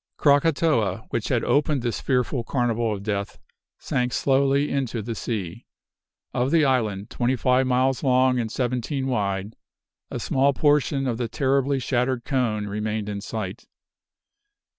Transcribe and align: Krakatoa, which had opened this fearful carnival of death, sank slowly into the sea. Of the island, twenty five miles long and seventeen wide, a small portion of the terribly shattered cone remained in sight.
Krakatoa, 0.17 1.05
which 1.11 1.27
had 1.27 1.43
opened 1.43 1.83
this 1.83 2.01
fearful 2.01 2.43
carnival 2.43 2.91
of 2.91 3.03
death, 3.03 3.37
sank 3.77 4.13
slowly 4.13 4.71
into 4.71 5.03
the 5.03 5.13
sea. 5.13 5.67
Of 6.33 6.49
the 6.49 6.65
island, 6.65 7.11
twenty 7.11 7.35
five 7.35 7.67
miles 7.67 8.01
long 8.03 8.39
and 8.39 8.51
seventeen 8.51 9.05
wide, 9.05 9.55
a 10.09 10.19
small 10.19 10.53
portion 10.53 11.05
of 11.05 11.19
the 11.19 11.27
terribly 11.29 11.77
shattered 11.77 12.25
cone 12.25 12.65
remained 12.65 13.09
in 13.09 13.21
sight. 13.21 13.67